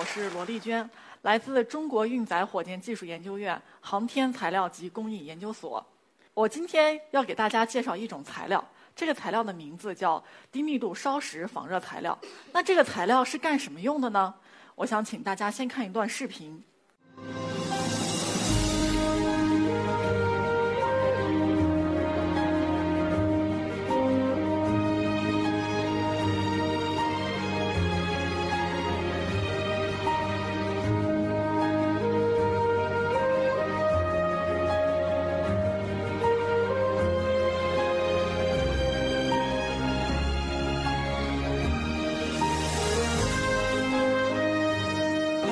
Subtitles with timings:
[0.00, 0.88] 我是罗丽娟。
[1.20, 5.86] 来自中国运载火箭技术研究院航天材料及工艺研究所。
[6.32, 8.66] 我今天要给大家介绍一种材料，
[8.96, 12.18] 这个材料的名字叫低密度烧蚀仿热材料。
[12.50, 14.34] 那这个材料是干什么用的呢？
[14.74, 16.64] 我想请大家先看一段视频。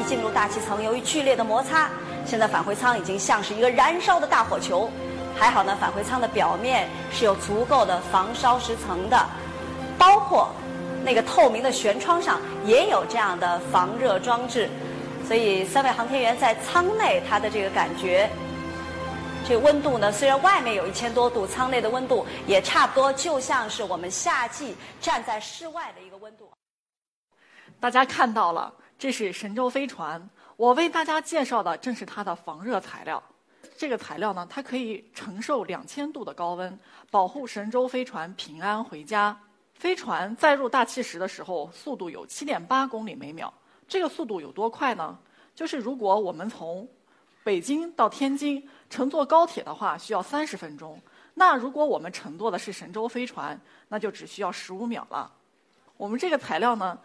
[0.09, 1.91] 进入大气层，由于剧烈的摩擦，
[2.25, 4.91] 现在返回舱已经像是一个燃烧的大火球。
[5.39, 9.27] 还好呢，返回舱的表面是有足够的防烧蚀层的，
[9.99, 10.49] 包括
[11.05, 14.71] 那个透明的舷窗上也有这样的防热装置。
[15.27, 18.31] 所以三位航天员在舱内，他的这个感觉，
[19.47, 26.49] 这温度呢，虽然外面有一千多度，舱内的温度也差不多，就像是我们夏季站在室外的一个温度。
[27.79, 28.73] 大家看到了。
[28.99, 33.23] 这是神舟飞船，我为大家介绍的正是它的防热材料。
[33.77, 36.77] 这个材料呢，它可以承受两千度的高温，
[37.09, 39.39] 保护神舟飞船平安回家。
[39.75, 43.55] 飞船载入大气时的时候，速度有七点八公里每秒。
[43.87, 45.17] 这个速度有多快呢？
[45.55, 46.87] 就是如果我们从
[47.45, 51.01] 北京到天津乘坐高铁的话，需要三十分钟。
[51.35, 55.31] 那如果我们乘坐的是神舟飞船，那就只需要十五秒了。
[55.97, 56.99] 我们这个材料呢？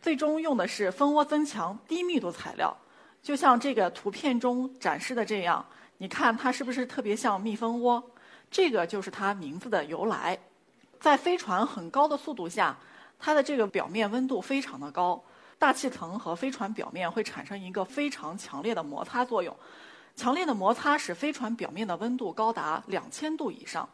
[0.00, 2.74] 最终用的是蜂窝增强低密度材料，
[3.22, 5.64] 就像这个图片中展示的这样。
[5.98, 8.02] 你看它是不是特别像蜜蜂窝？
[8.50, 10.38] 这个就是它名字的由来。
[10.98, 12.74] 在飞船很高的速度下，
[13.18, 15.22] 它的这个表面温度非常的高，
[15.58, 19.54] 大气层和飞船表面会产生一个非常强烈的摩擦作用。
[20.16, 23.86] 强烈的摩擦使飞船表面的温度高达两千度以上。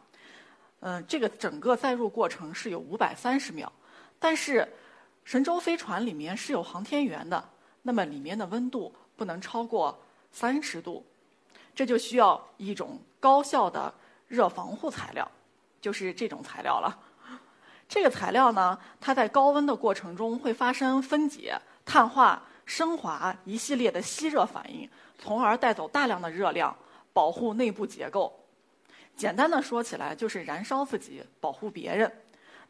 [0.79, 3.69] 嗯，这个整个载入过程是有五百三十秒，
[4.17, 4.65] 但是。
[5.27, 7.49] 神舟飞船里面是有航天员的，
[7.81, 10.01] 那么里面的温度不能超过
[10.31, 11.05] 三十度，
[11.75, 13.93] 这就需要一种高效的
[14.29, 15.29] 热防护材料，
[15.81, 16.97] 就是这种材料了。
[17.89, 24.89] 这个材料呢，它在高温的过程中会发生分解、碳化、升华一系列的吸热反应，
[25.19, 26.73] 从而带走大量的热量，
[27.11, 28.33] 保护内部结构。
[29.17, 32.09] 简单的说起来，就是燃烧自己，保护别人。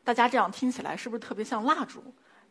[0.04, 2.04] 大家这样听起来是不是特别像蜡烛？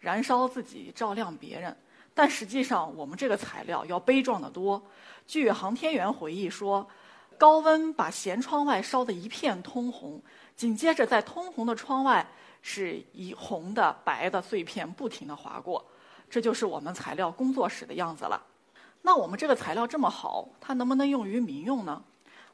[0.06, 1.77] 燃烧自己，照亮别人，
[2.15, 4.81] 但实际上我们这个材料要悲壮得多。
[5.27, 6.89] 据航天员回忆说，
[7.37, 10.22] 高温把舷窗外烧得一片通红，
[10.55, 12.25] 紧接着在通红的窗外
[12.62, 15.84] 是以红的、白的碎片不停地划过，
[16.31, 18.41] 这就是我们材料工作室的样子了。
[19.03, 22.00] 那我们这个材料这么好，它能不能用于民用呢？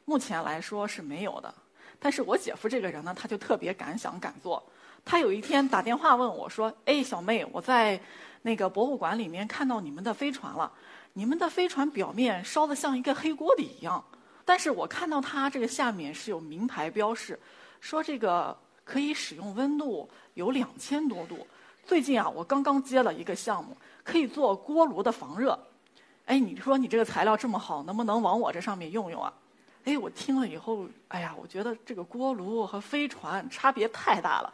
[0.06, 1.54] 目前来说是没有的。
[1.98, 4.64] 但是我姐夫这个人呢，他就特别敢想敢做。
[5.04, 8.00] 他有一天打电话问我说：“哎，小妹，我在
[8.42, 10.70] 那个博物馆里面看到你们的飞船了。
[11.14, 14.02] 你们的飞船表面烧得像一个黑锅底一样，
[14.46, 17.38] 但是我看到它这个下面是有名牌标示，
[17.80, 21.46] 说这个可以使用温度有两千多度。
[21.84, 25.58] 最近啊，我刚刚接了一个项目，可以做锅炉的防热。
[26.24, 29.30] 哎，你说你这个材料这么好，能不能往我这上面用用啊？
[29.84, 34.52] 哎，我听了以后，哎呀，我觉得这个锅炉和飞船差别太大了。”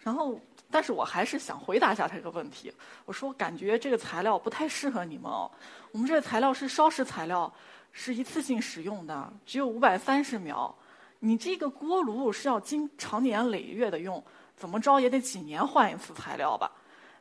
[0.00, 0.38] 然后，
[0.70, 2.72] 但是我还是想回答一下这个问题。
[3.04, 5.50] 我说，感觉这个材料不太适合你们哦。
[5.92, 7.52] 我们这个材料是烧蚀材料，
[7.92, 10.74] 是一次性使用的，只有五百三十秒。
[11.18, 14.22] 你这个锅炉是要经长年累月的用，
[14.56, 16.70] 怎么着也得几年换一次材料吧。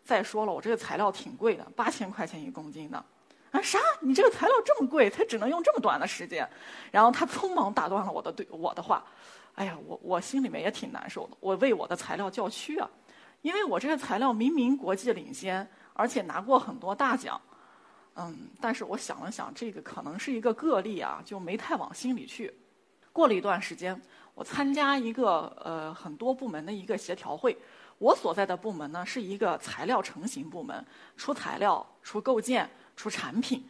[0.06, 3.04] 再说了，我这个材料挺贵的，八千块钱一公斤的。
[3.52, 3.80] 啊，啥？
[4.02, 6.48] 你这个材料这么贵，才只能用这么短的时间？
[6.92, 9.04] 然后他匆忙打断了我的对我的话。
[9.56, 11.36] 哎呀，我我心里面也挺难受的。
[11.42, 12.90] 我为我的材料叫屈啊，
[13.42, 17.42] 因为我这个材料明明国际领先，而且拿过很多大奖，
[18.16, 22.54] 嗯，但是我想了想，这个可能是一个个例啊，就没太往心里去。
[23.12, 24.00] 过了一段时间，
[24.34, 27.58] 我参加一个呃很多部门的一个协调会，
[27.98, 30.86] 我所在的部门呢是一个材料成型部门，
[31.18, 32.70] 出材料、出构件、
[33.00, 33.64] 出产品。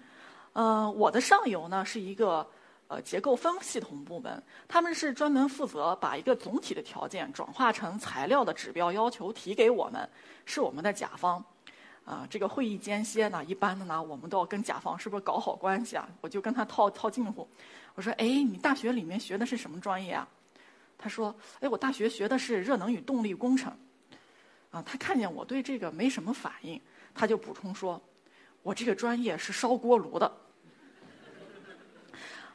[0.53, 2.47] 嗯，我的上游呢是一个。
[2.89, 10.09] 呃结构分系统部门，他们是专门负责把一个总体的条件转化成材料的指标要求提给我们，
[10.43, 11.45] 是我们的甲方。
[12.03, 16.09] 啊，这个会议间歇呢，一般的呢，我们都要跟甲方是不是搞好关系啊？
[16.19, 17.47] 我就跟他套套近乎，
[17.93, 20.27] 我说：“哎，你大学里面学的是什么专业啊？”
[20.97, 23.71] 他说：“哎，我大学学的是热能与动力工程。”
[24.71, 26.81] 啊，他看见我对这个没什么反应，
[27.13, 28.01] 他就补充说
[28.63, 30.31] ：“我这个专业是烧锅炉的。”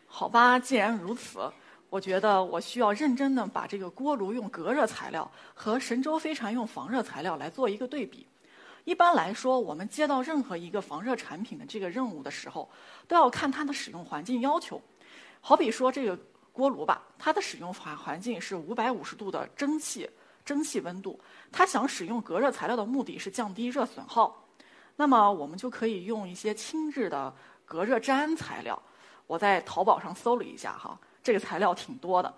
[0.06, 1.50] 好吧，既然如此，
[1.90, 8.26] 我觉得我需要认真的把这个锅炉用隔热材料和神舟飞船用防热材料来做一个对比。
[8.84, 12.70] 一般来说，我们接到任何一个防热产品的这个任务的时候，
[13.08, 14.80] 都要看它的使用环境要求。
[15.40, 16.18] 好比说这个
[16.52, 20.08] 锅炉吧，它的使用环环境是五百五十度的蒸汽
[20.44, 21.18] 蒸汽温度，
[21.50, 24.43] 它想使用隔热材料的目的是降低热损耗。
[24.96, 27.32] 那么我们就可以用一些轻质的
[27.64, 28.80] 隔热毡材料。
[29.26, 32.32] 我在淘宝上搜了一下哈，这个材料挺多的。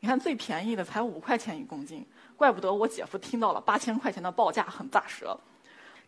[0.00, 2.06] 你看最便宜的才五块钱一公斤，
[2.36, 5.36] 怪不得我姐夫听到了八千块钱的报价很咋舌。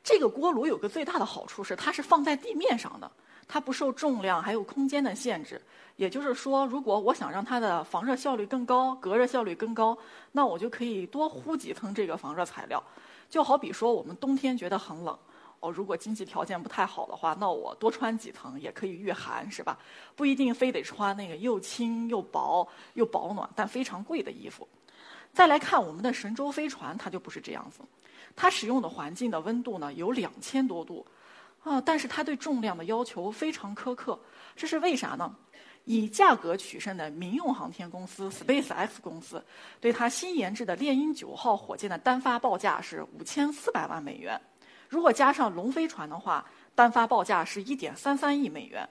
[0.02, 3.10] 这个锅炉有个最大的好处是，它是放在地面上的，
[3.48, 5.60] 它不受重量还有空间的限制。
[5.96, 9.98] 也就是说，如果我想让它的防热效率更高、隔热效率更高，
[10.32, 12.82] 那我就可以多糊几层这个防热材料。
[13.28, 15.18] 就好比说，我们冬天觉得很冷，
[15.60, 19.78] 哦，如果经济条件不太好的话，那我多穿几层也可以御寒，是吧？
[20.16, 24.66] 不一定非得穿那个又轻又薄又保暖但非常贵的衣服。
[25.32, 27.80] 再来看我们的神舟飞船，它就不是这样子。
[28.34, 31.06] 它使用的环境的温度呢有两千多度，
[31.62, 34.18] 啊，但是它对重量的要求非常苛刻，
[34.56, 35.36] 这是为啥呢？
[35.84, 39.44] 以价格取胜的民用航天公司 SpaceX 公司，
[39.80, 44.40] 对它新研制的猎鹰九号火箭的单发报价是五千四百万美元，
[44.90, 46.44] 如果加上龙飞船的话，
[46.74, 48.86] 单发报价是一点三三亿美元。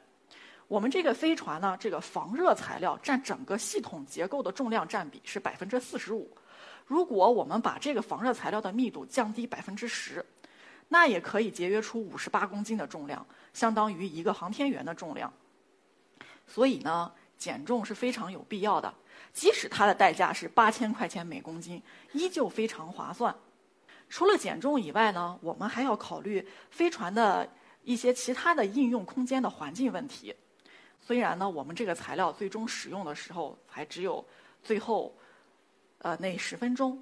[0.70, 6.32] 我们这个飞船呢，这个防热材料占整个系统结构的重量占比是百分之四十五。
[6.86, 10.26] 如果我们把这个防热材料的密度降低百分之十，
[10.88, 15.34] 那也可以节约出五十八公斤的重量，相当于一个航天员的重量。
[16.48, 18.94] 所以呢，减重是非常有必要的，
[19.34, 23.36] 即使它的代价是八千块钱每公斤，依旧非常划算。
[24.10, 27.48] 除了减重以外呢，我们还要考虑飞船的
[27.84, 30.36] 一些其他的应用空间的环境问题。
[31.00, 34.26] 虽然呢，我们这个材料最终使用的时候还只有
[34.62, 35.16] 最后。
[36.02, 36.98] 呃，那十分钟，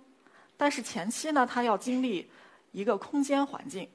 [0.57, 2.27] 但是前期呢，它要经历
[2.71, 3.87] 一个空间环境，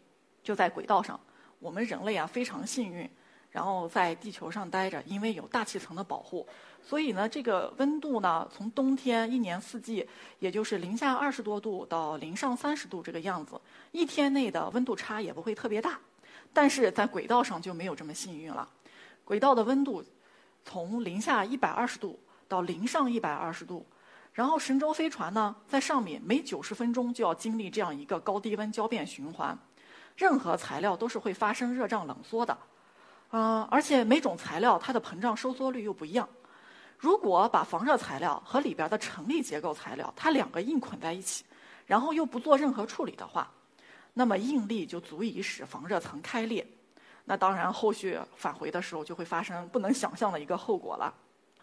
[0.45, 1.19] 就在轨道上。
[1.59, 3.11] 我们人类啊非常幸运，
[3.53, 6.45] 然后在地球上待着，因为有大气层的保护，
[6.83, 10.09] 所以呢，这个温度呢，从冬天一年四季，
[10.39, 13.61] 也就是零下二十多度到零上三十度这个样子，
[13.93, 16.01] 一天内的温度差也不会特别大。
[16.55, 18.69] 但是在轨道上就没有这么幸运了，
[19.25, 20.03] 轨道的温度
[20.65, 22.19] 从零下一百二十度
[22.49, 23.87] 到零上一百二十度。
[24.33, 29.59] 然后神舟飞船呢，在上面每九十分钟就要经历这样一个高低温交变循环，
[30.17, 32.57] 任何材料都是会发生热胀冷缩的，
[33.33, 36.29] 啊，而且每种材料它的膨胀收缩率又不一样。
[36.99, 41.43] 如果把防热材料和里边的成立结构材料它两个硬捆在一起，
[41.87, 43.51] 然后又不做任何处理的话，
[44.13, 46.67] 那么应力就足以使防热层开裂。
[47.25, 51.15] 那当然，后续返回的时候就会发生不能想象的一个后果了。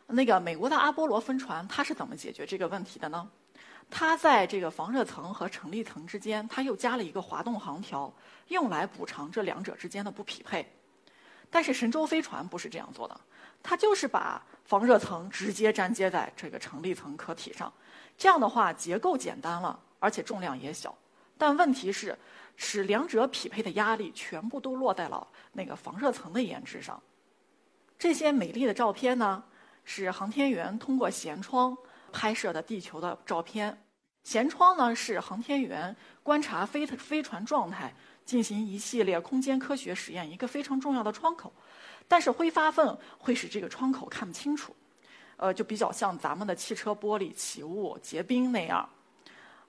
[0.07, 3.29] 那个美国的阿波罗飞船，它是怎么解决这个问题的呢？
[3.91, 8.11] 它在这个防热层和成立层之间，它又加了一个滑动航条，
[8.47, 10.67] 用来补偿这两者之间的不匹配。
[11.49, 13.19] 但是神舟飞船不是这样做的，
[13.63, 17.71] 它就是把防热层直接粘接在这个成立层壳体上，
[18.17, 20.95] 这样的话结构简单了，而且重量也小。
[21.37, 22.17] 但问题是，
[22.55, 27.01] 使两者匹配的压力全部都落在了那个防热层的研制上。
[27.97, 29.43] 这些美丽的照片呢？
[29.85, 31.75] 是航天员通过舷窗
[32.11, 33.75] 拍摄的地球的照片。
[34.29, 37.91] 舷窗呢是航天员观察飞飞船状态、
[38.23, 41.51] 进行一系列空间科学实验一个非常重要的窗口。
[42.07, 44.75] 但是挥发分会使这个窗口看不清楚，
[45.37, 48.87] 呃，就比较像咱们的汽车玻璃起雾结冰那样。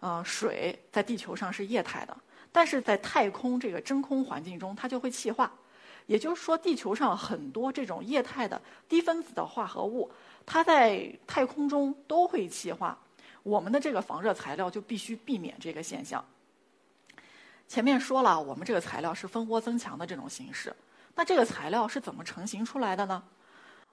[0.00, 2.14] 呃，水在地球上是液态的，
[2.52, 5.50] 但是在太空这个真空环境中，它就会气化。
[6.04, 10.10] 也就是说，地球上很多这种液态的低分子的化合物，
[10.44, 12.98] 它在太空中都会气化。
[13.50, 16.24] 我们的这个防热材料就必须避免这个现象。
[17.66, 20.74] 前面说了，我们这个材料是蜂窝增强的这种形式。
[21.16, 23.22] 那这个材料是怎么成型出来的呢？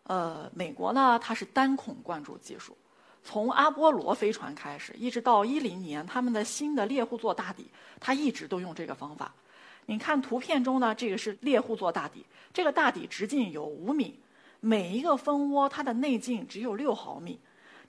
[0.04, 2.78] 呃，美国呢，它是单孔灌注技术，
[3.24, 7.68] 从阿波罗飞船开始，一直到一零年他们的新的猎户座大底，
[8.00, 9.34] 它一直都用这个方法。
[9.88, 14.20] 你看图片中呢，这个是猎户座大底，这个大底直径有五米，
[14.60, 17.40] 每一个蜂窝它的内径只有六毫米，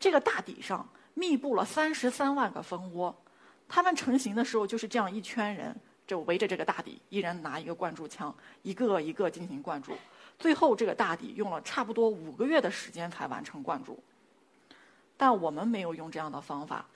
[0.01, 3.13] 这个大底上密布了三十三万个蜂窝，
[3.69, 5.75] 它们成型的时候就是这样一圈人，
[6.07, 8.33] 就围着这个大底，一人拿一个灌注枪，
[8.63, 9.93] 一个一个进行灌注。
[10.39, 13.99] 最后这个大底用了差不多五个月的时间才完成灌注。
[15.17, 16.87] 但我们没有用这样的方法，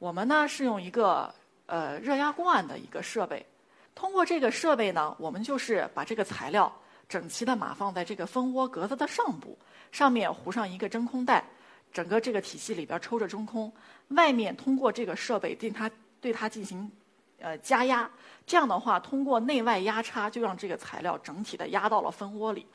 [0.00, 1.32] 我们呢是用一个
[1.66, 3.46] 呃热压罐的一个设备，
[3.94, 6.72] 通过这个设备呢，我们就是把这个材料。
[7.08, 9.58] 整齐的码放在这个蜂窝格子的上部，
[9.90, 11.44] 上面糊上一个真空袋，
[11.92, 13.72] 整个这个体系里边抽着中空，
[14.08, 16.90] 外面通过这个设备对它对它进行
[17.38, 18.08] 呃加压，
[18.46, 22.66] 这样的话通过内外压差就让这个材料整体的压到了蜂窝里。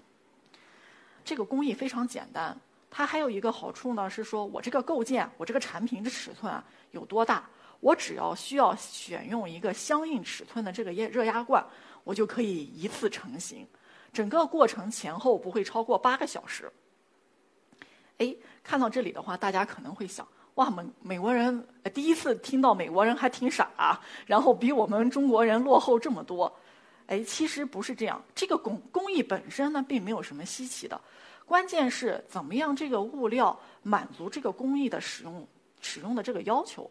[1.23, 2.55] 这个工艺非常简单，
[2.91, 11.65] 它还有一个好处呢，是说我这个构件，我这个产品的尺寸啊有多大，我只要需要选用一个相应尺寸的这个热热压罐，
[12.03, 13.65] 我就可以一次成型。
[14.13, 16.71] 整个过程前后不会超过八个小时。
[18.17, 26.51] 哎，看到这里的话，大家可能会想：哇，美美国人第一次听到美国人还挺傻，然后比我们中国人落后这么多。
[27.07, 30.99] 哎，其实不是这样，这个工工艺本身呢，并没有什么稀奇的，
[31.45, 35.47] 关键是怎么样这个物料满足这个工艺的使用
[35.81, 36.89] 使用的这个要求。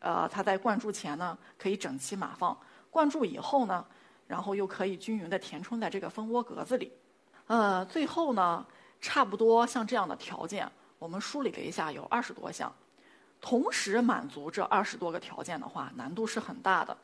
[0.00, 2.54] 呃，它在灌注前呢，可以整齐码放；
[2.90, 3.84] 灌注以后呢。
[4.28, 6.92] 然后又可以均匀的填充在这个蜂窝格子里，
[7.46, 8.66] 呃，最后呢，
[9.00, 12.74] 差不多像这样的条件，我们梳理了一下，有二十多项，
[13.40, 16.96] 同时满足这二十多个条件的话，难度是很大的。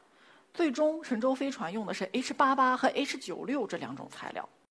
[0.55, 4.49] 最终，神舟飞船用的是 H 八八和 H 九六这两种材料。